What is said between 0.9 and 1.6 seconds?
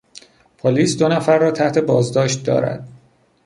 دو نفر را